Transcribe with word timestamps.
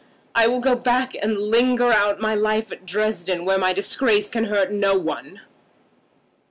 I 0.33 0.47
will 0.47 0.61
go 0.61 0.73
back 0.75 1.13
and 1.13 1.37
linger 1.37 1.91
out 1.91 2.19
my 2.19 2.33
life 2.33 2.71
at 2.71 2.87
Dresden, 2.87 3.45
where 3.45 3.59
my 3.59 3.71
disgrace 3.71 4.31
can 4.31 4.45
hurt 4.45 4.71
no 4.71 4.97
one." 4.97 5.41